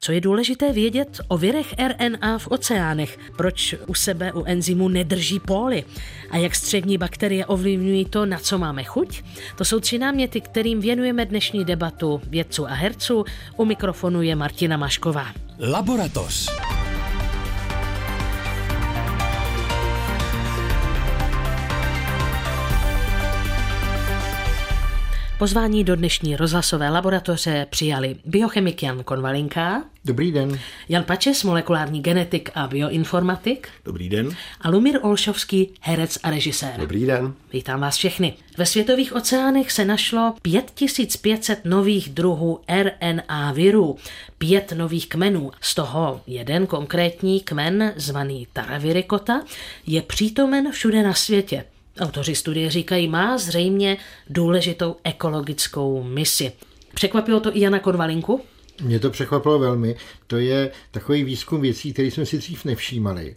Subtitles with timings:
[0.00, 3.18] Co je důležité vědět o virech RNA v oceánech?
[3.36, 5.84] Proč u sebe u enzymu nedrží póly?
[6.30, 9.22] A jak střevní bakterie ovlivňují to, na co máme chuť?
[9.56, 13.24] To jsou tři náměty, kterým věnujeme dnešní debatu vědců a herců.
[13.56, 15.26] U mikrofonu je Martina Mašková.
[15.60, 16.48] Laboratoř.
[25.38, 29.84] Pozvání do dnešní rozhlasové laboratoře přijali biochemik Jan Konvalinka.
[30.04, 30.58] Dobrý den.
[30.88, 33.68] Jan Pačes, molekulární genetik a bioinformatik.
[33.84, 34.30] Dobrý den.
[34.60, 36.74] A Lumír Olšovský, herec a režisér.
[36.78, 37.34] Dobrý den.
[37.52, 38.34] Vítám vás všechny.
[38.56, 43.96] Ve světových oceánech se našlo 5500 nových druhů RNA virů,
[44.38, 45.50] pět nových kmenů.
[45.60, 49.42] Z toho jeden konkrétní kmen, zvaný Taravirikota,
[49.86, 51.64] je přítomen všude na světě.
[52.00, 53.96] Autoři studie říkají, má zřejmě
[54.30, 56.52] důležitou ekologickou misi.
[56.94, 58.40] Překvapilo to i Jana Konvalinku?
[58.82, 59.96] Mě to překvapilo velmi.
[60.26, 63.36] To je takový výzkum věcí, který jsme si dřív nevšímali.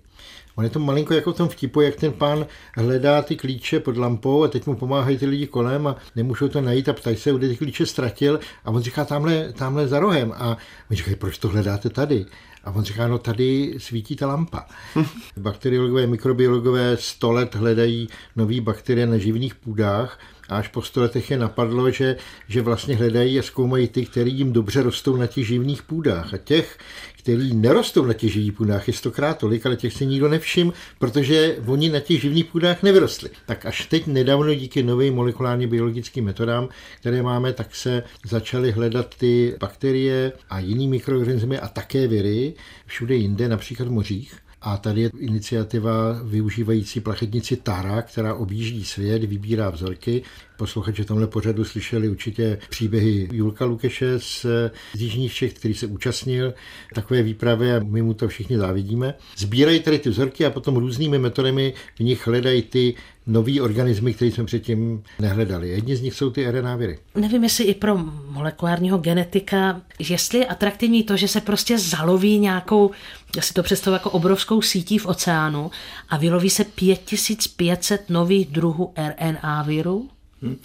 [0.55, 3.97] On je to malinko jako v tom vtipu, jak ten pán hledá ty klíče pod
[3.97, 7.31] lampou a teď mu pomáhají ty lidi kolem a nemůžou to najít a ptají se,
[7.31, 10.57] kde ty klíče ztratil a on říká tamhle, tamhle za rohem a
[10.89, 12.25] my říkají, proč to hledáte tady?
[12.63, 14.65] A on říká, no tady svítí ta lampa.
[15.37, 21.31] Bakteriologové, mikrobiologové sto let hledají nové bakterie na živných půdách a až po sto letech
[21.31, 22.15] je napadlo, že,
[22.47, 26.33] že vlastně hledají a zkoumají ty, který jim dobře rostou na těch živných půdách.
[26.33, 26.77] A těch,
[27.21, 31.57] který nerostou na těch živých půdách, je stokrát tolik, ale těch si nikdo nevšim, protože
[31.65, 33.29] oni na těch živných půdách nevyrostli.
[33.45, 36.69] Tak až teď nedávno díky novým molekulárně biologickým metodám,
[36.99, 42.53] které máme, tak se začaly hledat ty bakterie a jiný mikroorganismy a také viry
[42.85, 44.33] všude jinde, například v mořích.
[44.61, 50.23] A tady je iniciativa využívající plachetnici Tara, která objíždí svět, vybírá vzorky
[50.61, 54.45] posluchači tomhle pořadu slyšeli určitě příběhy Julka Lukeše z,
[54.93, 56.53] z Jižních Čech, který se účastnil
[56.93, 59.13] takové výpravy a my mu to všichni závidíme.
[59.37, 62.93] Sbírají tady ty vzorky a potom různými metodami v nich hledají ty
[63.31, 65.69] nový organismy, které jsme předtím nehledali.
[65.69, 66.99] Jedni z nich jsou ty RNA viry.
[67.15, 67.97] Nevím, jestli i pro
[68.29, 72.91] molekulárního genetika, jestli je atraktivní to, že se prostě zaloví nějakou,
[73.35, 75.71] já si to představuji jako obrovskou sítí v oceánu
[76.09, 80.09] a vyloví se 5500 nových druhů RNA virů.
[80.41, 80.57] Hmm.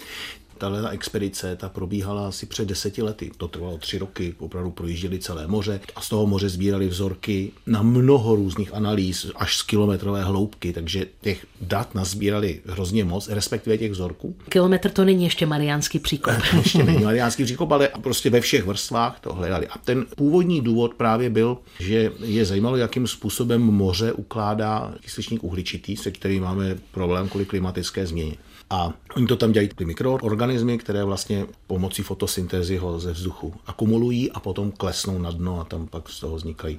[0.58, 3.30] Tahle expedice ta probíhala asi před deseti lety.
[3.36, 7.82] To trvalo tři roky, opravdu projížděli celé moře a z toho moře sbírali vzorky na
[7.82, 13.92] mnoho různých analýz, až z kilometrové hloubky, takže těch dat nazbírali hrozně moc, respektive těch
[13.92, 14.36] vzorků.
[14.48, 16.34] Kilometr to není ještě mariánský příkop.
[16.56, 19.68] ještě není mariánský příkop, ale prostě ve všech vrstvách to hledali.
[19.68, 25.96] A ten původní důvod právě byl, že je zajímalo, jakým způsobem moře ukládá kysličník uhličitý,
[25.96, 28.36] se kterým máme problém kvůli klimatické změně.
[28.70, 34.32] A oni to tam dělají ty mikroorganismy, které vlastně pomocí fotosyntézy ho ze vzduchu akumulují
[34.32, 36.78] a potom klesnou na dno a tam pak z toho vznikají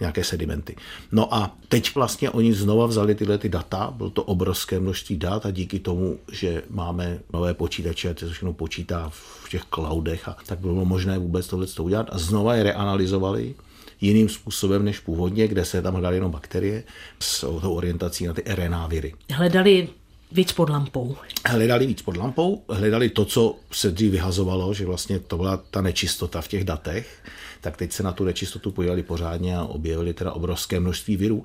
[0.00, 0.76] nějaké sedimenty.
[1.12, 5.46] No a teď vlastně oni znova vzali tyhle ty data, bylo to obrovské množství dat
[5.46, 10.58] a díky tomu, že máme nové počítače, to všechno počítá v těch cloudech a tak
[10.58, 13.54] bylo možné vůbec tohle udělat a znova je reanalyzovali
[14.00, 16.84] jiným způsobem než původně, kde se tam hledali jenom bakterie
[17.20, 19.14] s orientací na ty RNA viry.
[19.30, 19.88] Hledali
[20.34, 21.16] víc pod lampou.
[21.46, 25.80] Hledali víc pod lampou, hledali to, co se dřív vyhazovalo, že vlastně to byla ta
[25.80, 27.22] nečistota v těch datech,
[27.60, 31.44] tak teď se na tu nečistotu podívali pořádně a objevili teda obrovské množství virů.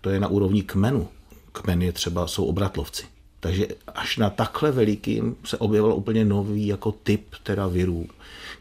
[0.00, 1.08] To je na úrovni kmenu.
[1.52, 3.04] Kmen je třeba, jsou obratlovci.
[3.40, 8.06] Takže až na takhle velikým se objevil úplně nový jako typ teda virů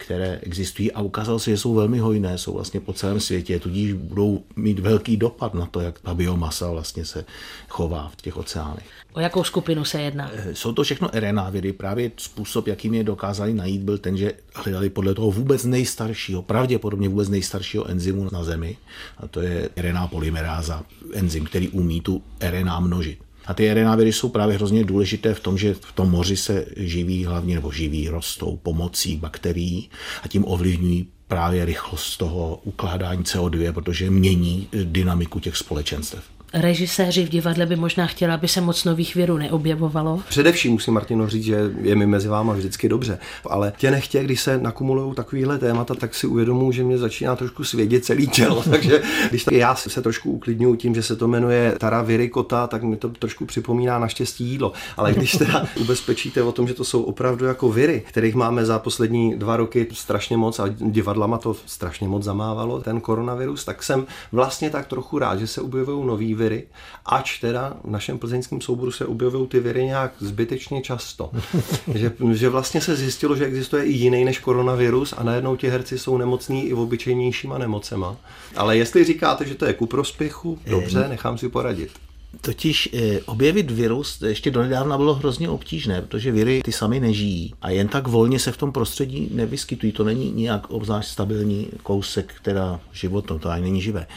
[0.04, 3.94] které existují a ukázalo se, že jsou velmi hojné, jsou vlastně po celém světě, tudíž
[3.94, 7.26] budou mít velký dopad na to, jak ta biomasa vlastně se
[7.70, 8.86] chová v těch oceánech.
[9.14, 10.32] O jakou skupinu se jedná?
[10.34, 11.74] Eh, jsou to všechno RNA viry.
[11.74, 17.10] Právě způsob, jakým je dokázali najít, byl ten, že hledali podle toho vůbec nejstaršího, pravděpodobně
[17.10, 18.78] vůbec nejstaršího enzymu na Zemi,
[19.18, 23.20] a to je RNA polymeráza, enzym, který umí tu RNA množit.
[23.46, 27.26] A ty viry jsou právě hrozně důležité v tom, že v tom moři se živí
[27.26, 29.90] hlavně, nebo živí, rostou pomocí bakterií
[30.24, 36.24] a tím ovlivňují právě rychlost toho ukládání CO2, protože mění dynamiku těch společenstev
[36.54, 40.22] režiséři v divadle by možná chtěli, aby se moc nových věrů neobjevovalo?
[40.30, 43.20] Především musím Martino říct, že je mi mezi váma vždycky dobře,
[43.50, 47.64] ale tě nechtě, když se nakumulují takovýhle témata, tak si uvědomuji, že mě začíná trošku
[47.64, 51.76] svědět celý tělo, takže když tak já se trošku uklidňuji tím, že se to jmenuje
[51.78, 54.74] Tara Virikota, tak mi to trošku připomíná naštěstí jídlo.
[54.98, 58.80] Ale když teda ubezpečíte o tom, že to jsou opravdu jako viry, kterých máme za
[58.80, 64.06] poslední dva roky strašně moc a divadlama to strašně moc zamávalo, ten koronavirus, tak jsem
[64.32, 66.68] vlastně tak trochu rád, že se objevují nový viry viry,
[67.06, 71.32] ač teda v našem plzeňském souboru se objevují ty viry nějak zbytečně často.
[71.96, 76.00] že, že vlastně se zjistilo, že existuje i jiný než koronavirus a najednou ti herci
[76.00, 78.18] jsou nemocní i v obyčejnějšíma nemocema.
[78.56, 81.92] Ale jestli říkáte, že to je ku prospěchu, dobře, nechám si poradit.
[82.42, 87.70] Totiž eh, objevit virus ještě donedávna bylo hrozně obtížné, protože viry ty sami nežijí a
[87.70, 89.92] jen tak volně se v tom prostředí nevyskytují.
[89.92, 94.08] To není nějak obzvlášť stabilní kousek, která život, to ani není živé.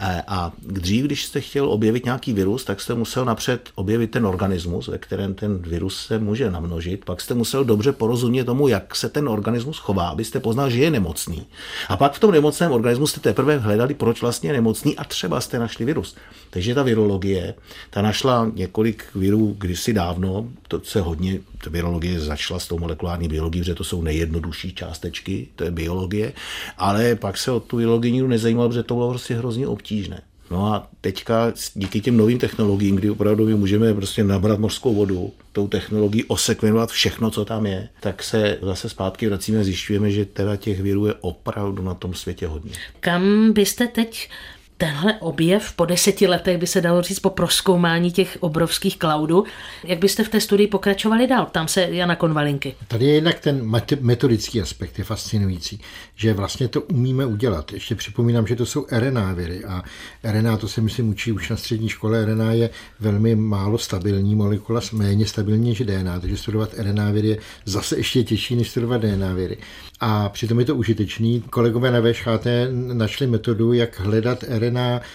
[0.00, 4.26] Eh, a dřív, když jste chtěl objevit nějaký virus, tak jste musel napřed objevit ten
[4.26, 7.04] organismus, ve kterém ten virus se může namnožit.
[7.04, 10.90] Pak jste musel dobře porozumět tomu, jak se ten organismus chová, abyste poznal, že je
[10.90, 11.46] nemocný.
[11.88, 15.40] A pak v tom nemocném organismu jste teprve hledali, proč vlastně je nemocný a třeba
[15.40, 16.16] jste našli virus.
[16.50, 17.54] Takže ta virologie
[17.90, 23.28] ta našla několik virů kdysi dávno, to se hodně, ta virologie začala s tou molekulární
[23.28, 26.32] biologií, protože to jsou nejjednodušší částečky, to je biologie,
[26.78, 30.20] ale pak se o tu biologii nikdo nezajímal, protože to bylo prostě hrozně obtížné.
[30.50, 35.32] No a teďka díky těm novým technologiím, kdy opravdu my můžeme prostě nabrat mořskou vodu,
[35.52, 40.24] tou technologií osekvenovat všechno, co tam je, tak se zase zpátky vracíme a zjišťujeme, že
[40.24, 42.72] teda těch virů je opravdu na tom světě hodně.
[43.00, 44.30] Kam byste teď
[44.76, 49.44] tenhle objev po deseti letech, by se dalo říct, po proskoumání těch obrovských cloudů,
[49.84, 51.46] jak byste v té studii pokračovali dál?
[51.52, 52.74] Tam se Jana Konvalinky.
[52.88, 55.80] Tady je jednak ten metodický aspekt, je fascinující,
[56.16, 57.72] že vlastně to umíme udělat.
[57.72, 59.82] Ještě připomínám, že to jsou RNA viry a
[60.24, 64.80] RNA, to se myslím učí už na střední škole, RNA je velmi málo stabilní molekula,
[64.92, 69.34] méně stabilní než DNA, takže studovat RNA viry je zase ještě těžší, než studovat DNA
[69.34, 69.58] viry.
[70.00, 71.40] A přitom je to užitečný.
[71.50, 72.46] Kolegové na VŠHT
[72.92, 74.63] našli metodu, jak hledat RNA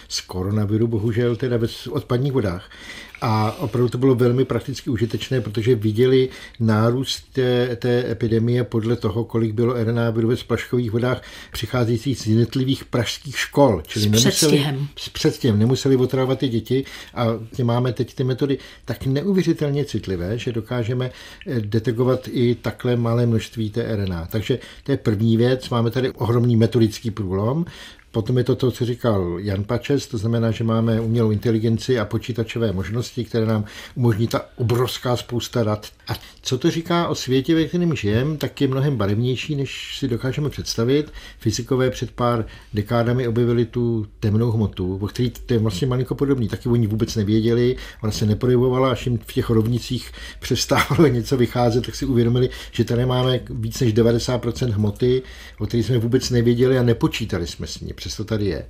[0.08, 2.70] z koronaviru, bohužel teda ve odpadních vodách.
[3.22, 6.30] A opravdu to bylo velmi prakticky užitečné, protože viděli
[6.60, 12.28] nárůst té, té epidemie podle toho, kolik bylo RNA viru ve splaškových vodách přicházejících z
[12.28, 13.82] jednotlivých pražských škol.
[13.88, 14.66] Čili s nemuseli,
[14.96, 15.60] s předstihem.
[15.60, 17.26] Nemuseli otravovat ty děti a
[17.56, 21.12] tě máme teď ty metody tak neuvěřitelně citlivé, že dokážeme
[21.48, 24.28] eh, detekovat i takhle malé množství té RNA.
[24.32, 25.70] Takže to je první věc.
[25.70, 27.66] Máme tady ohromný metodický průlom.
[28.12, 32.06] Potom je to to, co říkal Jan Pačes, to znamená, že máme umělou inteligenci a
[32.06, 33.66] počítačové možnosti, které nám
[33.96, 35.88] umožní ta obrovská spousta dat.
[36.08, 40.08] A co to říká o světě, ve kterém žijeme, tak je mnohem barevnější, než si
[40.08, 41.12] dokážeme představit.
[41.40, 46.48] Fyzikové před pár dekádami objevili tu temnou hmotu, o který to je vlastně malinko podobný.
[46.48, 51.86] Taky oni vůbec nevěděli, ona se neprojevovala, až jim v těch rovnicích přestávalo něco vycházet,
[51.86, 55.22] tak si uvědomili, že tady máme víc než 90% hmoty,
[55.60, 58.66] o které jsme vůbec nevěděli a nepočítali jsme s ní přesto tady je.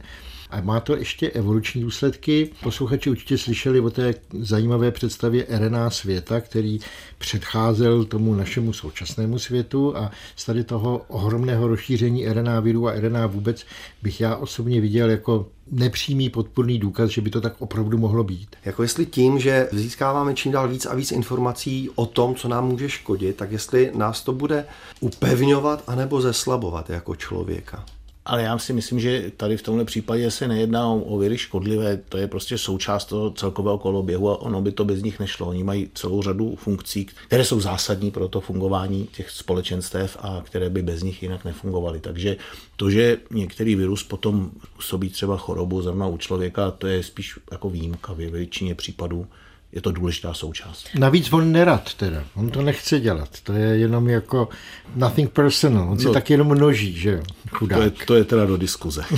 [0.50, 2.50] A má to ještě evoluční důsledky.
[2.64, 6.80] Posluchači určitě slyšeli o té zajímavé představě RNA světa, který
[7.18, 13.28] předcházel tomu našemu současnému světu a z tady toho ohromného rozšíření RNA virů a RNA
[13.28, 13.66] vůbec
[14.02, 18.56] bych já osobně viděl jako nepřímý podporný důkaz, že by to tak opravdu mohlo být.
[18.66, 22.68] Jako jestli tím, že získáváme čím dál víc a víc informací o tom, co nám
[22.68, 24.66] může škodit, tak jestli nás to bude
[25.00, 27.86] upevňovat anebo zeslabovat jako člověka.
[28.30, 32.18] Ale já si myslím, že tady v tomhle případě se nejedná o viry škodlivé, to
[32.18, 35.48] je prostě součást toho celkového koloběhu a ono by to bez nich nešlo.
[35.48, 40.70] Oni mají celou řadu funkcí, které jsou zásadní pro to fungování těch společenstev a které
[40.70, 42.00] by bez nich jinak nefungovaly.
[42.00, 42.38] Takže
[42.76, 47.70] to, že některý virus potom působí třeba chorobu zrovna u člověka, to je spíš jako
[47.70, 49.28] výjimka ve většině případů
[49.72, 50.88] je to důležitá součást.
[51.00, 54.50] Navíc on nerad teda, on to nechce dělat, to je jenom jako
[54.96, 57.80] nothing personal, on si no, tak jenom množí, že jo, chudák.
[57.80, 59.04] To je, to je teda do diskuze.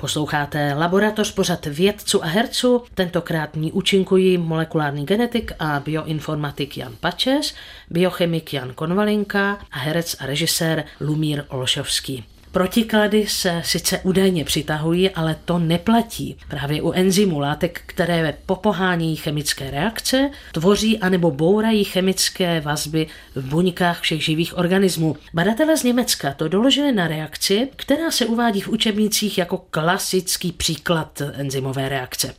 [0.00, 2.82] Posloucháte Laboratoř pořad vědců a herců.
[2.94, 7.54] Tentokrát ní účinkují molekulární genetik a bioinformatik Jan Pačes,
[7.90, 12.24] biochemik Jan Konvalinka a herec a režisér Lumír Olšovský.
[12.52, 16.36] Protiklady se sice údajně přitahují, ale to neplatí.
[16.48, 24.00] Právě u enzymů látek, které popohání chemické reakce, tvoří anebo bourají chemické vazby v buňkách
[24.00, 25.16] všech živých organismů.
[25.34, 31.22] Badatelé z Německa to doložili na reakci, která se uvádí v učebnicích jako klasický příklad
[31.32, 32.34] enzymové reakce.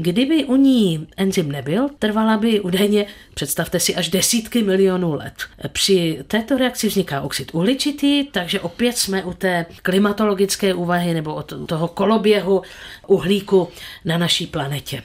[0.00, 5.34] Kdyby u ní enzym nebyl, trvala by údajně, představte si, až desítky milionů let.
[5.68, 11.52] Při této reakci vzniká oxid uhličitý, takže opět jsme u té klimatologické úvahy nebo od
[11.66, 12.62] toho koloběhu
[13.06, 13.68] uhlíku
[14.04, 15.02] na naší planetě.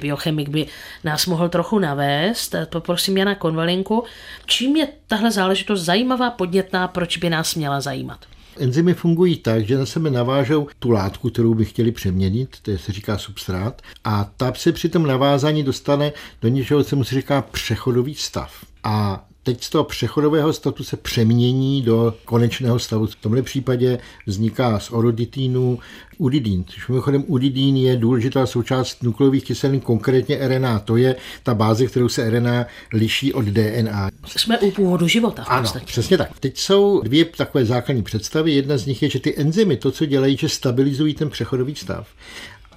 [0.00, 0.66] Biochemik by
[1.04, 2.54] nás mohl trochu navést.
[2.64, 4.04] Poprosím Jana Konvalinku,
[4.46, 8.26] čím je tahle záležitost zajímavá, podnětná, proč by nás měla zajímat?
[8.58, 12.78] Enzymy fungují tak, že na sebe navážou tu látku, kterou by chtěli přeměnit, to je,
[12.78, 17.14] se říká substrát, a ta se při tom navázání dostane do něčeho, co mu se
[17.14, 18.64] říká přechodový stav.
[18.84, 23.06] A teď z toho přechodového statu se přemění do konečného stavu.
[23.06, 25.78] V tomhle případě vzniká z oroditínu
[26.18, 26.64] udidín.
[26.68, 30.78] Což mimochodem udidín je důležitá součást nukleových kyselin, konkrétně RNA.
[30.78, 34.10] To je ta báze, kterou se RNA liší od DNA.
[34.26, 36.40] Jsme u původu života v ano, přesně tak.
[36.40, 38.52] Teď jsou dvě takové základní představy.
[38.52, 42.06] Jedna z nich je, že ty enzymy to, co dělají, že stabilizují ten přechodový stav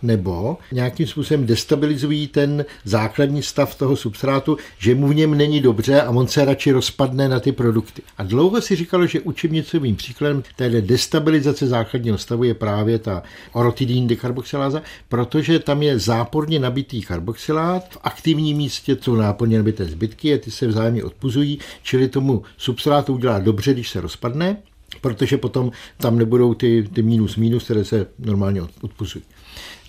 [0.06, 6.02] nebo nějakým způsobem destabilizují ten základní stav toho substrátu, že mu v něm není dobře
[6.02, 8.02] a on se radši rozpadne na ty produkty.
[8.18, 14.08] A dlouho si říkalo, že učebnicovým příkladem téhle destabilizace základního stavu je právě ta orotidín
[14.08, 20.38] dekarboxyláza, protože tam je záporně nabitý karboxylát, v aktivním místě jsou náporně nabité zbytky a
[20.38, 24.58] ty se vzájemně odpuzují, čili tomu substrátu udělá dobře, když se rozpadne,
[25.02, 29.24] protože potom tam nebudou ty, ty minus minus, které se normálně odpuzují.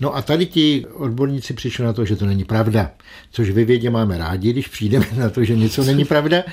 [0.01, 2.91] No a tady ti odborníci přišli na to, že to není pravda,
[3.31, 6.43] což ve vědě máme rádi, když přijdeme na to, že něco není pravda.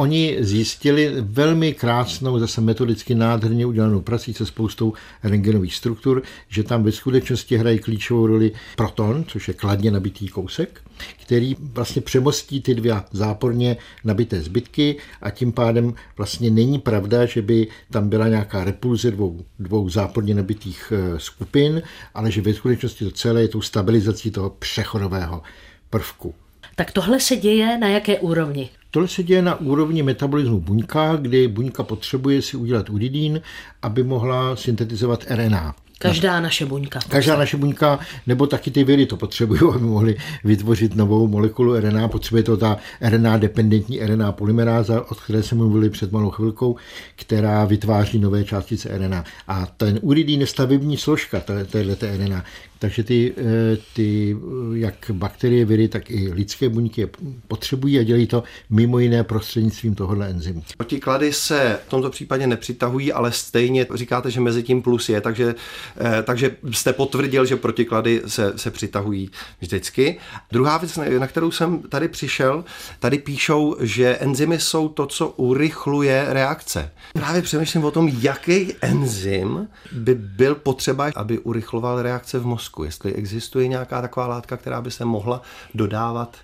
[0.00, 4.92] Oni zjistili velmi krásnou, zase metodicky nádherně udělanou prací se spoustou
[5.22, 10.80] rengenových struktur, že tam ve skutečnosti hrají klíčovou roli proton, což je kladně nabitý kousek,
[11.22, 17.42] který vlastně přemostí ty dvě záporně nabité zbytky a tím pádem vlastně není pravda, že
[17.42, 21.82] by tam byla nějaká repulze dvou, dvou záporně nabitých eh, skupin,
[22.14, 25.42] ale že ve skutečnosti to celé je tou stabilizací toho přechodového
[25.90, 26.34] prvku.
[26.76, 28.70] Tak tohle se děje na jaké úrovni?
[28.90, 33.40] Tohle se děje na úrovni metabolismu buňka, kdy buňka potřebuje si udělat uridín,
[33.82, 35.74] aby mohla syntetizovat RNA.
[36.02, 37.00] Každá naše buňka.
[37.08, 42.08] Každá naše buňka, nebo taky ty viry to potřebují, aby mohly vytvořit novou molekulu RNA.
[42.08, 46.76] Potřebuje to ta RNA dependentní RNA polymeráza, od které jsme mluvili před malou chvilkou,
[47.16, 49.24] která vytváří nové částice RNA.
[49.48, 51.78] A ten uridín je stavební složka této
[52.16, 52.44] RNA.
[52.80, 57.08] Takže ty, eh, ty eh, jak bakterie, viry, tak i lidské buňky
[57.48, 60.62] potřebují a dělají to mimo jiné prostřednictvím tohohle enzymu.
[60.76, 65.54] Protiklady se v tomto případě nepřitahují, ale stejně říkáte, že mezi tím plus je, takže,
[66.00, 70.18] eh, takže jste potvrdil, že protiklady se, se přitahují vždycky.
[70.52, 72.64] Druhá věc, na kterou jsem tady přišel,
[72.98, 76.90] tady píšou, že enzymy jsou to, co urychluje reakce.
[77.12, 82.84] Právě přemýšlím o tom, jaký enzym by byl potřeba, aby urychloval reakce v mozku mozku,
[82.84, 85.42] jestli existuje nějaká taková látka, která by se mohla
[85.74, 86.36] dodávat.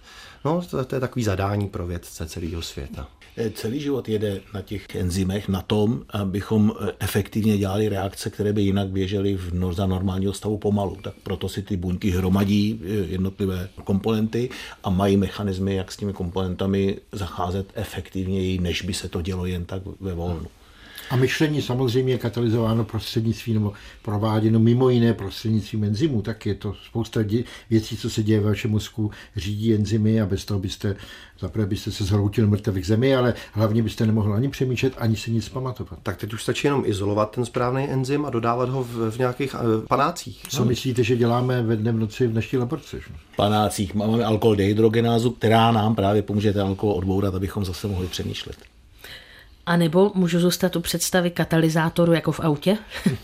[0.45, 3.09] No, to, to je takový zadání pro vědce celého světa.
[3.37, 8.53] E, celý život jede na těch enzymech, na tom, abychom e, efektivně dělali reakce, které
[8.53, 10.97] by jinak běžely v, za normálního stavu pomalu.
[11.03, 14.51] Tak proto si ty buňky hromadí e, jednotlivé komponenty
[14.85, 19.65] a mají mechanismy, jak s těmi komponentami zacházet efektivněji, než by se to dělo jen
[19.65, 20.47] tak ve volnu.
[21.11, 23.73] A myšlení samozřejmě je katalyzováno prostřednictvím nebo
[24.03, 27.21] prováděno mimo jiné prostřednictvím enzymů, tak je to spousta
[27.71, 30.97] věcí, co se děje ve vašem mozku, řídí enzymy a bez toho byste,
[31.39, 35.31] zaprvé byste se zhroutil mrtev k zemi, ale hlavně byste nemohl ani přemýšlet, ani si
[35.31, 35.99] nic pamatovat.
[36.03, 39.55] Tak teď už stačí jenom izolovat ten správný enzym a dodávat ho v, v nějakých
[39.55, 40.43] uh, panácích.
[40.49, 40.65] Co no?
[40.65, 43.01] myslíte, že děláme ve dne v noci v naší laborce?
[43.37, 48.57] Panácích máme alkohol dehydrogenázu, která nám právě pomůže ten alkohol odbourat, abychom zase mohli přemýšlet.
[49.67, 52.79] A nebo můžu zůstat u představy katalyzátoru jako v autě?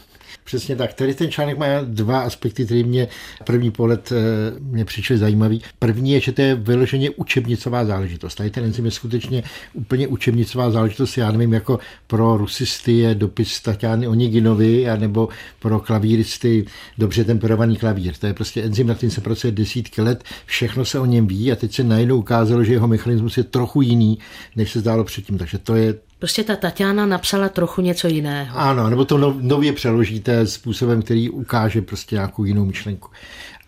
[0.44, 0.94] Přesně tak.
[0.94, 3.08] Tady ten článek má dva aspekty, které mě
[3.44, 4.16] první pohled eh,
[4.60, 5.62] mě přišly zajímavý.
[5.78, 8.34] První je, že to je vyloženě učebnicová záležitost.
[8.34, 11.16] Tady ten enzym je skutečně úplně učebnicová záležitost.
[11.16, 16.64] Já nevím, jako pro rusisty je dopis Tatiany Oniginovi, nebo pro klavíristy
[16.98, 18.14] dobře temperovaný klavír.
[18.16, 21.52] To je prostě enzym, na kterým se pracuje desítky let, všechno se o něm ví
[21.52, 24.18] a teď se najednou ukázalo, že jeho mechanismus je trochu jiný,
[24.56, 25.38] než se zdálo předtím.
[25.38, 28.58] Takže to je Prostě ta Tatiana napsala trochu něco jiného.
[28.58, 33.08] Ano, nebo to nově přeložíte způsobem, který ukáže prostě nějakou jinou myšlenku.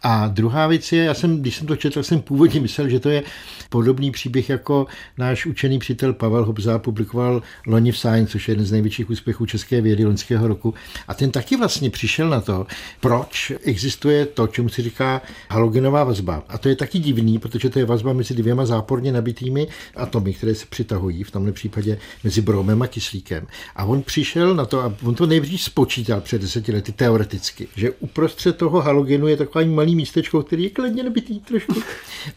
[0.07, 3.09] A druhá věc je, já jsem, když jsem to četl, jsem původně myslel, že to
[3.09, 3.23] je
[3.69, 4.87] podobný příběh, jako
[5.19, 9.47] náš učený přítel Pavel Hobza publikoval loni v Science, což je jeden z největších úspěchů
[9.47, 10.75] české vědy loňského roku.
[11.09, 12.67] A ten taky vlastně přišel na to,
[13.01, 16.43] proč existuje to, čemu se říká halogenová vazba.
[16.49, 20.55] A to je taky divný, protože to je vazba mezi dvěma záporně nabitými atomy, které
[20.55, 23.47] se přitahují, v tomhle případě mezi bromem a kyslíkem.
[23.77, 27.91] A on přišel na to, a on to nejdřív spočítal před deseti lety teoreticky, že
[27.91, 31.75] uprostřed toho halogenu je takový malý místečko, který je kladně nabitý trošku.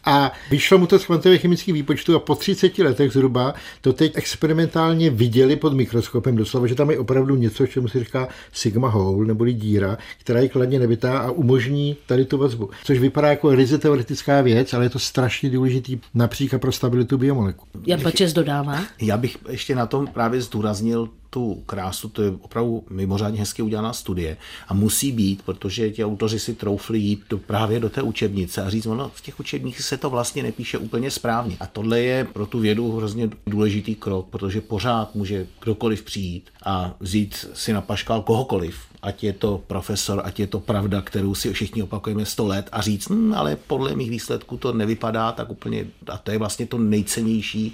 [0.05, 4.11] A vyšlo mu to z kvantových chemických výpočtů a po 30 letech zhruba to teď
[4.15, 9.25] experimentálně viděli pod mikroskopem doslova, že tam je opravdu něco, čemu se říká sigma hole,
[9.25, 12.69] neboli díra, která je kladně nabitá a umožní tady tu vazbu.
[12.83, 17.67] Což vypadá jako ryze teoretická věc, ale je to strašně důležitý například pro stabilitu biomolekul.
[17.85, 18.83] Jan Pačes dodává?
[19.01, 23.93] Já bych ještě na tom právě zdůraznil tu krásu, to je opravdu mimořádně hezky udělaná
[23.93, 24.37] studie
[24.67, 28.69] a musí být, protože ti autoři si troufli jít do právě do té učebnice a
[28.69, 31.57] říct, no v těch učebnicích se to vlastně nepíše úplně správně.
[31.59, 36.95] A tohle je pro tu vědu hrozně důležitý krok, protože pořád může kdokoliv přijít a
[36.99, 41.53] vzít si na paškal kohokoliv, ať je to profesor, ať je to pravda, kterou si
[41.53, 45.85] všichni opakujeme 100 let a říct, hm, ale podle mých výsledků to nevypadá tak úplně,
[46.07, 47.73] a to je vlastně to nejcennější,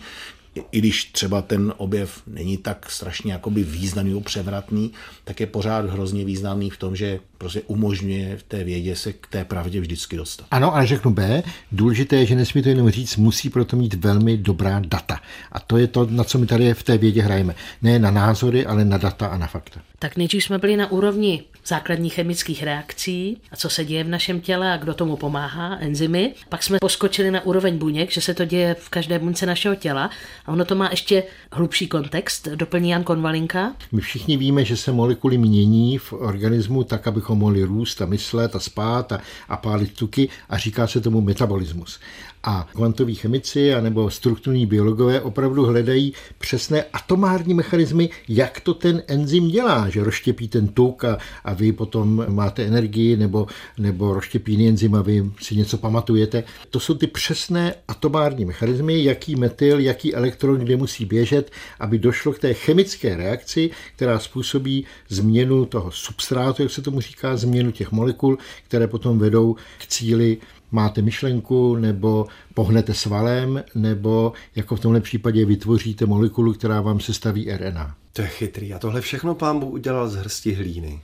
[0.72, 4.92] i když třeba ten objev není tak strašně jakoby významný, převratný,
[5.24, 9.28] tak je pořád hrozně významný v tom, že prostě umožňuje v té vědě se k
[9.28, 10.48] té pravdě vždycky dostat.
[10.52, 11.44] Ano, ale řeknu B.
[11.72, 15.20] Důležité je, že nesmí to jenom říct, musí proto mít velmi dobrá data.
[15.52, 17.56] A to je to, na co my tady v té vědě hrajeme.
[17.82, 19.80] Ne na názory, ale na data a na fakta.
[20.00, 24.42] Tak nejdřív jsme byli na úrovni základních chemických reakcí a co se děje v našem
[24.42, 26.34] těle a kdo tomu pomáhá, enzymy.
[26.50, 30.10] Pak jsme poskočili na úroveň buněk, že se to děje v každé buňce našeho těla
[30.46, 33.74] a ono to má ještě hlubší kontext, doplní Jan Konvalinka.
[33.92, 38.56] My všichni víme, že se molekuly mění v organismu tak, abychom mohli růst a myslet
[38.56, 42.00] a spát a, a pálit tuky a říká se tomu metabolismus.
[42.46, 49.48] A kvantoví chemici anebo strukturní biologové opravdu hledají přesné atomární mechanismy, jak to ten enzym
[49.48, 53.48] dělá, že rozštěpí ten tuk a, a vy potom máte energii nebo,
[53.78, 56.44] nebo rozštěpí jiný enzym a vy si něco pamatujete.
[56.70, 62.34] To jsou ty přesné atomární mechanismy, jaký metyl, jaký elektron kde musí běžet, aby došlo
[62.34, 67.92] k té chemické reakci, která způsobí změnu toho substrátu, jak se tomu říká, změnu těch
[67.92, 70.38] molekul, které potom vedou k cíli
[70.74, 77.14] máte myšlenku, nebo pohnete svalem, nebo jako v tomhle případě vytvoříte molekulu, která vám se
[77.14, 77.96] staví RNA.
[78.14, 78.74] To je chytrý.
[78.74, 81.02] A tohle všechno pán Bůh udělal z hrsti hlíny.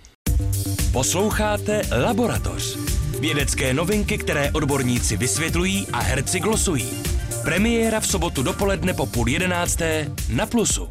[0.92, 2.78] Posloucháte Laboratoř.
[3.20, 6.90] Vědecké novinky, které odborníci vysvětlují a herci glosují.
[7.44, 10.90] Premiéra v sobotu dopoledne po půl jedenácté na Plusu.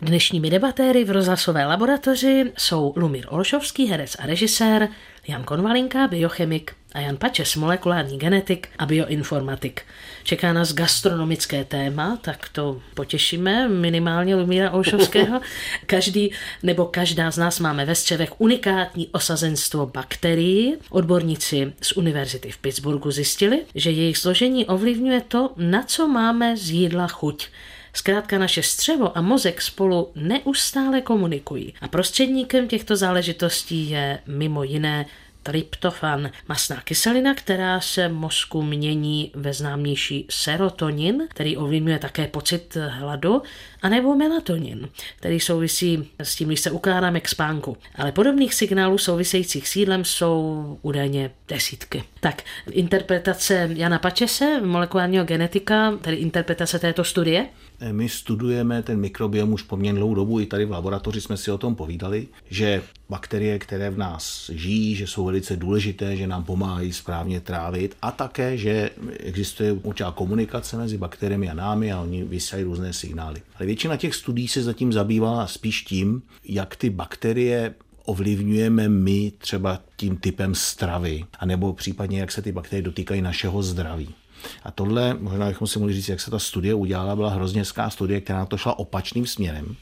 [0.00, 4.88] Dnešními debatéry v rozhlasové laboratoři jsou Lumír Olšovský, herec a režisér,
[5.28, 9.82] Jan Konvalinka, biochemik a Jan Pačes, molekulární genetik a bioinformatik.
[10.24, 15.40] Čeká nás gastronomické téma, tak to potěšíme minimálně Lumíra Olšovského.
[15.86, 16.32] Každý
[16.62, 20.76] nebo každá z nás máme ve střevech unikátní osazenstvo bakterií.
[20.90, 26.70] Odborníci z univerzity v Pittsburghu zjistili, že jejich složení ovlivňuje to, na co máme z
[26.70, 27.48] jídla chuť.
[27.98, 35.06] Zkrátka naše střevo a mozek spolu neustále komunikují a prostředníkem těchto záležitostí je mimo jiné
[35.42, 43.42] tryptofan, masná kyselina, která se mozku mění ve známější serotonin, který ovlivňuje také pocit hladu,
[43.82, 47.76] anebo melatonin, který souvisí s tím, když se ukládáme k spánku.
[47.94, 52.04] Ale podobných signálů souvisejících s jídlem jsou údajně desítky.
[52.20, 57.46] Tak, interpretace Jana Pačese, molekulárního genetika, tedy interpretace této studie?
[57.92, 61.58] My studujeme ten mikrobiom už poměrně dlouhou dobu, i tady v laboratoři jsme si o
[61.58, 66.92] tom povídali, že bakterie, které v nás žijí, že jsou velice důležité, že nám pomáhají
[66.92, 72.64] správně trávit a také, že existuje určitá komunikace mezi bakteriemi a námi a oni vysílají
[72.64, 73.42] různé signály.
[73.56, 79.80] Ale většina těch studií se zatím zabývala spíš tím, jak ty bakterie ovlivňujeme my třeba
[79.96, 84.14] tím typem stravy, anebo případně jak se ty bakterie dotýkají našeho zdraví.
[84.62, 88.20] A tohle, možná bychom si mohli říct, jak se ta studie udělala, byla hrozně studie,
[88.20, 89.76] která na to šla opačným směrem.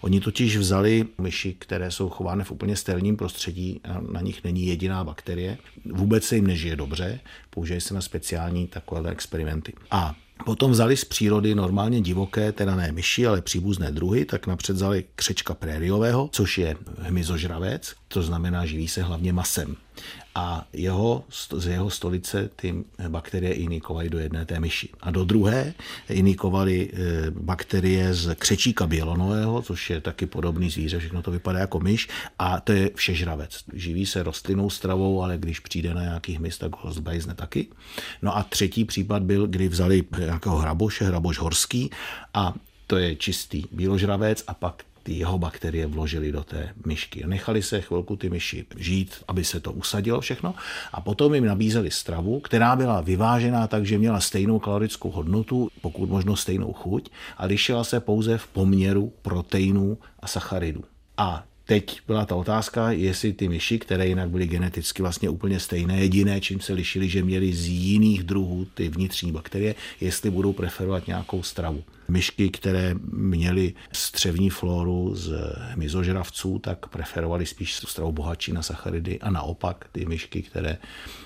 [0.00, 3.80] Oni totiž vzali myši, které jsou chovány v úplně sterilním prostředí,
[4.12, 9.10] na nich není jediná bakterie, vůbec se jim nežije dobře, používají se na speciální takové
[9.10, 9.72] experimenty.
[9.90, 10.14] A
[10.44, 15.04] Potom vzali z přírody normálně divoké, teda ne myši, ale příbuzné druhy, tak napřed vzali
[15.16, 19.76] křečka prériového, což je hmyzožravec, to znamená živí se hlavně masem
[20.36, 21.24] a jeho,
[21.58, 22.74] z jeho stolice ty
[23.08, 24.88] bakterie inikovaly do jedné té myši.
[25.00, 25.74] A do druhé
[26.08, 31.80] inikovaly e, bakterie z křečíka bělonového, což je taky podobný zvíře, všechno to vypadá jako
[31.80, 33.64] myš, a to je všežravec.
[33.72, 37.66] Živí se rostlinnou stravou, ale když přijde na nějaký hmyz, tak ho zbajzne taky.
[38.22, 41.90] No a třetí případ byl, kdy vzali nějakého hraboše, hraboš horský,
[42.34, 42.54] a
[42.86, 47.22] to je čistý bíložravec a pak ty jeho bakterie vložili do té myšky.
[47.26, 50.54] Nechali se chvilku ty myši žít, aby se to usadilo všechno
[50.92, 56.10] a potom jim nabízeli stravu, která byla vyvážená tak, že měla stejnou kalorickou hodnotu, pokud
[56.10, 60.84] možno stejnou chuť a lišila se pouze v poměru proteinů a sacharidů.
[61.16, 66.00] A Teď byla ta otázka, jestli ty myši, které jinak byly geneticky vlastně úplně stejné,
[66.00, 71.06] jediné, čím se lišily, že měly z jiných druhů ty vnitřní bakterie, jestli budou preferovat
[71.06, 71.84] nějakou stravu.
[72.08, 79.30] Myšky, které měly střevní floru z hmyzožravců, tak preferovali spíš stravu bohatší na sacharidy a
[79.30, 80.78] naopak ty myšky, které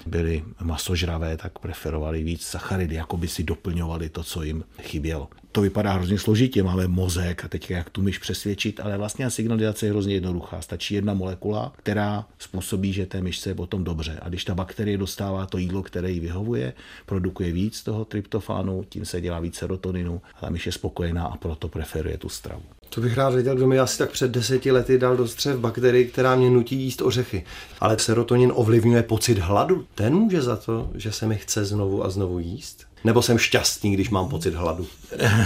[0.07, 5.29] byly masožravé, tak preferovali víc sacharidy, jako by si doplňovali to, co jim chybělo.
[5.53, 9.87] To vypadá hrozně složitě, máme mozek a teď jak tu myš přesvědčit, ale vlastně signalizace
[9.87, 10.61] je hrozně jednoduchá.
[10.61, 14.19] Stačí jedna molekula, která způsobí, že té myšce je potom dobře.
[14.23, 16.73] A když ta bakterie dostává to jídlo, které jí vyhovuje,
[17.07, 21.37] produkuje víc toho tryptofánu, tím se dělá víc serotoninu a ta myš je spokojená a
[21.37, 22.63] proto preferuje tu stravu.
[22.89, 26.05] To bych rád věděl, kdo mi asi tak před deseti lety dal do střev bakterii,
[26.05, 27.45] která mě nutí jíst ořechy.
[27.81, 29.87] Ale serotonin ovlivňuje pocit hladu.
[29.95, 32.90] Ten může za to, že se mi chce znovu a znovu jíst?
[33.05, 34.87] Nebo jsem šťastný, když mám pocit hladu?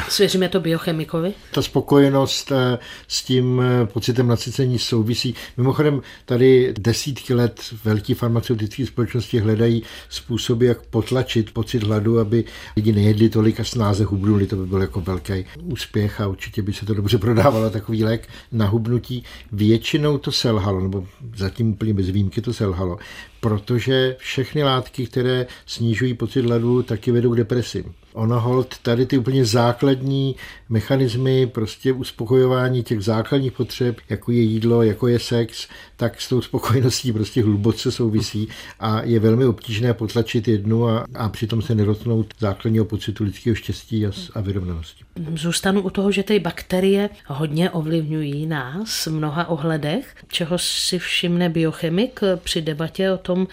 [0.09, 1.35] Svěříme to biochemikovi?
[1.53, 5.35] Ta spokojenost eh, s tím eh, pocitem nasycení souvisí.
[5.57, 12.45] Mimochodem, tady desítky let velký farmaceutické společnosti hledají způsoby, jak potlačit pocit hladu, aby
[12.77, 14.47] lidi nejedli tolik a snáze hubnuli.
[14.47, 18.29] To by byl jako velký úspěch a určitě by se to dobře prodávalo, takový lék
[18.53, 19.25] na hubnutí.
[19.53, 22.99] Většinou to selhalo, nebo zatím úplně bez výjimky to selhalo
[23.45, 27.85] protože všechny látky, které snižují pocit hladu, taky vedou k depresi.
[28.13, 30.37] Ono hold tady ty úplně základní
[30.69, 36.41] mechanismy prostě uspokojování těch základních potřeb, jako je jídlo, jako je sex, tak s tou
[36.43, 38.49] spokojeností prostě hluboce souvisí
[38.81, 44.07] a je velmi obtížné potlačit jednu a, a přitom se nedotknout základního pocitu lidského štěstí
[44.07, 45.05] a, a vyrovnanosti.
[45.35, 51.49] Zůstanu u toho, že ty bakterie hodně ovlivňují nás v mnoha ohledech, čeho si všimne
[51.49, 53.47] biochemik při debatě o tom,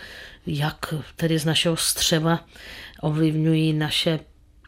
[0.47, 2.39] jak tedy z našeho střeva
[3.01, 4.19] ovlivňují naše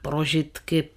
[0.01, 0.89] prožitky,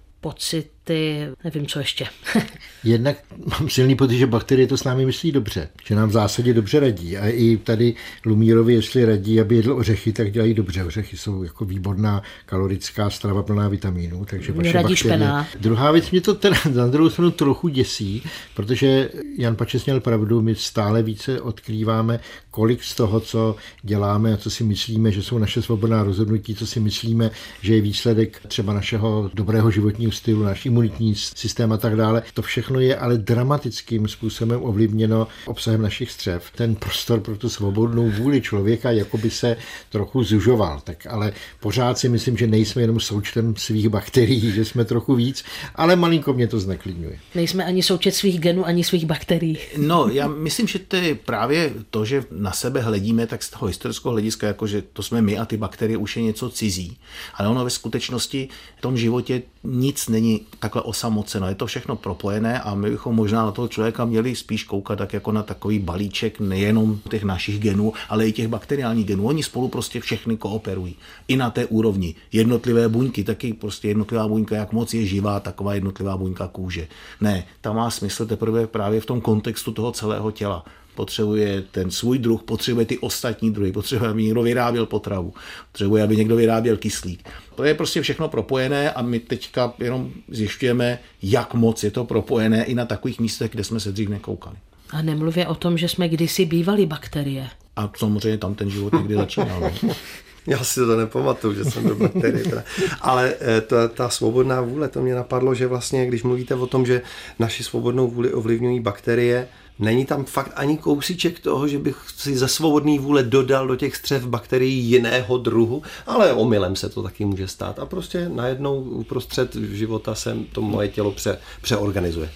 [0.87, 2.07] pocity, nevím co ještě.
[2.83, 6.53] Jednak mám silný pocit, že bakterie to s námi myslí dobře, že nám v zásadě
[6.53, 7.17] dobře radí.
[7.17, 7.95] A i tady
[8.25, 10.83] Lumírovi, jestli radí, aby jedl ořechy, tak dělají dobře.
[10.83, 15.17] Ořechy jsou jako výborná kalorická strava plná vitamínů, takže vaše radí bakterie.
[15.17, 15.47] Špená.
[15.59, 18.23] Druhá věc mě to teda na druhou stranu trochu děsí,
[18.55, 22.19] protože Jan Pačes měl pravdu, my stále více odkrýváme,
[22.51, 26.67] kolik z toho, co děláme a co si myslíme, že jsou naše svobodná rozhodnutí, co
[26.67, 31.95] si myslíme, že je výsledek třeba našeho dobrého životního stylu, náš imunitní systém a tak
[31.95, 32.23] dále.
[32.33, 36.51] To všechno je ale dramatickým způsobem ovlivněno obsahem našich střev.
[36.55, 39.57] Ten prostor pro tu svobodnou vůli člověka jako by se
[39.89, 40.81] trochu zužoval.
[40.83, 45.43] Tak ale pořád si myslím, že nejsme jenom součtem svých bakterií, že jsme trochu víc,
[45.75, 47.19] ale malinko mě to zneklidňuje.
[47.35, 49.57] Nejsme ani součet svých genů, ani svých bakterií.
[49.77, 53.67] No, já myslím, že to je právě to, že na sebe hledíme, tak z toho
[53.67, 56.97] historického hlediska, jako že to jsme my a ty bakterie už je něco cizí.
[57.33, 61.47] Ale ono ve skutečnosti v tom životě nic není takhle osamoceno.
[61.47, 65.13] Je to všechno propojené a my bychom možná na toho člověka měli spíš koukat tak
[65.13, 69.27] jako na takový balíček nejenom těch našich genů, ale i těch bakteriálních genů.
[69.27, 70.95] Oni spolu prostě všechny kooperují.
[71.27, 72.15] I na té úrovni.
[72.31, 76.87] Jednotlivé buňky, taky prostě jednotlivá buňka, jak moc je živá, taková jednotlivá buňka kůže.
[77.21, 80.65] Ne, ta má smysl teprve právě v tom kontextu toho celého těla
[80.97, 85.33] potřebuje ten svůj druh, potřebuje ty ostatní druhy, potřebuje, aby někdo vyráběl potravu,
[85.71, 87.29] potřebuje, aby někdo vyráběl kyslík.
[87.55, 92.65] To je prostě všechno propojené a my teďka jenom zjišťujeme, jak moc je to propojené
[92.65, 94.55] i na takových místech, kde jsme se dřív nekoukali.
[94.89, 97.47] A nemluvě o tom, že jsme kdysi bývali bakterie.
[97.75, 99.71] A samozřejmě tam ten život někdy začínal.
[100.47, 102.63] Já si to nepamatuju, že jsem byl bakterie.
[103.01, 106.85] Ale eh, ta, ta svobodná vůle, to mě napadlo, že vlastně, když mluvíte o tom,
[106.85, 107.01] že
[107.39, 109.47] naši svobodnou vůli ovlivňují bakterie,
[109.79, 113.95] Není tam fakt ani kousíček toho, že bych si ze svobodný vůle dodal do těch
[113.95, 117.79] střev bakterií jiného druhu, ale omylem se to taky může stát.
[117.79, 122.29] A prostě najednou uprostřed života se to moje tělo pře, přeorganizuje.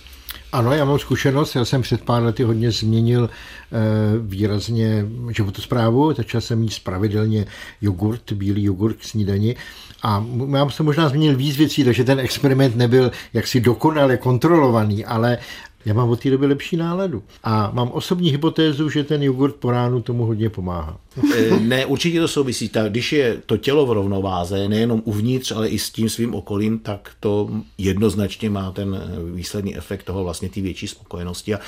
[0.51, 3.79] Ano, já mám zkušenost, já jsem před pár lety hodně změnil e,
[4.19, 7.45] výrazně životosprávu, začal jsem jíst pravidelně
[7.81, 9.55] jogurt, bílý jogurt k snídani
[10.03, 10.25] a
[10.55, 15.37] já jsem možná změnil víc věcí, takže ten experiment nebyl jaksi dokonale kontrolovaný, ale
[15.85, 17.23] já mám od té doby lepší náladu.
[17.43, 20.97] A mám osobní hypotézu, že ten jogurt po ránu tomu hodně pomáhá.
[21.35, 22.69] Eh, ne, určitě to souvisí.
[22.69, 26.79] Tak, když je to tělo v rovnováze, nejenom uvnitř, ale i s tím svým okolím,
[26.79, 31.53] tak to jednoznačně má ten eh, výsledný efekt toho vlastně té větší spokojenosti.
[31.53, 31.59] A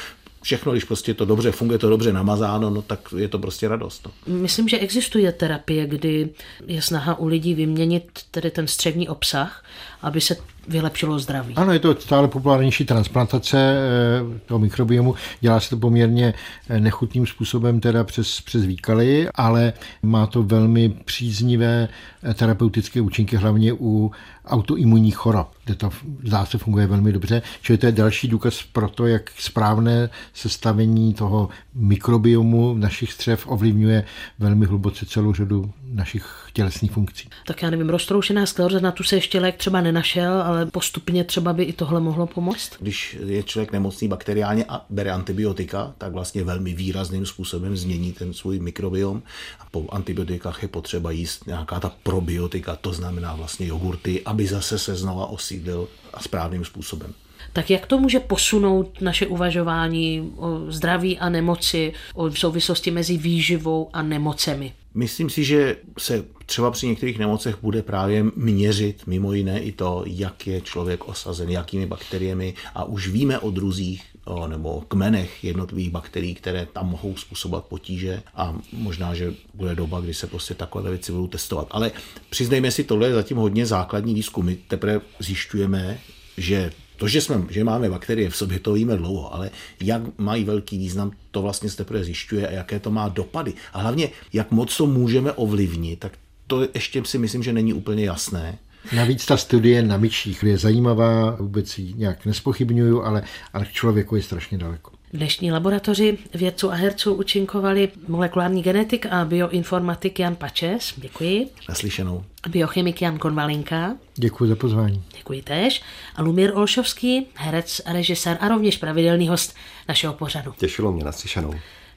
[0.44, 4.08] všechno, když prostě to dobře funguje, to dobře namazáno, no tak je to prostě radost.
[4.08, 4.36] No.
[4.36, 6.30] Myslím, že existuje terapie, kdy
[6.68, 9.66] je snaha u lidí vyměnit tedy ten střevní obsah,
[10.02, 10.36] aby se
[10.68, 11.56] vylepšilo zdraví.
[11.56, 15.16] Ano, je to stále populárnější transplantace eh, toho mikrobiomu.
[15.42, 16.34] Dělá se to poměrně
[16.70, 19.74] eh, nechutným způsobem, teda přes, přes výkaly, ale
[20.04, 21.88] má to velmi příznivé
[22.24, 24.12] eh, terapeutické účinky, hlavně u
[24.46, 25.90] autoimunních chorob, kde to
[26.24, 27.42] zdá se funguje velmi dobře.
[27.62, 34.06] Čili to je další důkaz pro to, jak správné sestavení toho mikrobiomu našich střev ovlivňuje
[34.40, 37.30] velmi hluboce celou řadu našich tělesných funkcí.
[37.46, 41.54] Tak já nevím, roztroušená skleroza, na tu se ještě lék třeba nenašel, ale postupně třeba
[41.54, 42.72] by i tohle mohlo pomoct?
[42.80, 48.34] Když je člověk nemocný bakteriálně a bere antibiotika, tak vlastně velmi výrazným způsobem změní ten
[48.34, 49.22] svůj mikrobiom.
[49.60, 54.80] A po antibiotikách je potřeba jíst nějaká ta probiotika, to znamená vlastně jogurty, aby zase
[54.80, 57.14] se znova osídlil a správným způsobem.
[57.54, 63.90] Tak jak to může posunout naše uvažování o zdraví a nemoci, o souvislosti mezi výživou
[63.94, 64.74] a nemocemi?
[64.96, 70.04] Myslím si, že se třeba při některých nemocech bude právě měřit mimo jiné i to,
[70.08, 74.04] jak je člověk osazen, jakými bakteriemi a už víme o druzích
[74.48, 80.14] nebo kmenech jednotlivých bakterií, které tam mohou způsobovat potíže a možná, že bude doba, kdy
[80.14, 81.68] se prostě takové věci budou testovat.
[81.72, 81.92] Ale
[82.30, 84.46] přiznejme si, tohle je zatím hodně základní výzkum.
[84.46, 86.00] My teprve zjišťujeme,
[86.38, 86.72] že
[87.04, 90.78] to, že, jsme, že máme bakterie v sobě, to víme dlouho, ale jak mají velký
[90.78, 93.54] význam, to vlastně se teprve zjišťuje a jaké to má dopady.
[93.74, 96.12] A hlavně, jak moc to můžeme ovlivnit, tak
[96.48, 98.58] to ještě si myslím, že není úplně jasné.
[98.96, 104.16] Navíc ta studie na myčích je zajímavá, vůbec ji nějak nespochybnuju, ale, ale k člověku
[104.16, 104.92] je strašně daleko.
[105.14, 110.94] V dnešní laboratoři vědců a herců účinkovali molekulární genetik a bioinformatik Jan Pačes.
[110.98, 111.50] Děkuji.
[111.70, 112.24] Naslyšenou.
[112.50, 113.96] Biochemik Jan Konvalinka.
[114.16, 115.04] Děkuji za pozvání.
[115.18, 115.82] Děkuji též.
[116.16, 119.56] A Lumír Olšovský, herec, režisér a rovněž pravidelný host
[119.88, 120.54] našeho pořadu.
[120.58, 121.54] Těšilo mě naslyšenou.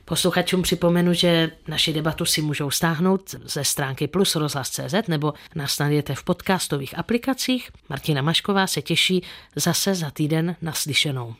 [0.08, 6.14] Posluchačům připomenu, že naši debatu si můžou stáhnout ze stránky plus rozhlas.cz nebo nás najdete
[6.14, 7.70] v podcastových aplikacích.
[7.88, 9.22] Martina Mašková se těší
[9.56, 11.36] zase za týden naslyšenou.